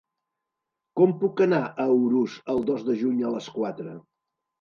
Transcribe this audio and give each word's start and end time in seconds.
Com 0.99 1.11
puc 1.23 1.43
anar 1.45 1.59
a 1.83 1.85
Urús 1.97 2.37
el 2.53 2.63
dos 2.71 2.87
de 2.87 2.95
juny 3.03 3.21
a 3.29 3.35
les 3.35 3.51
quatre? 3.59 3.95